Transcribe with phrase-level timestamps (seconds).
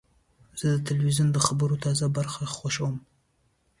[0.59, 2.95] زه د تلویزیون د خبرونو تازه برخه خوښوم.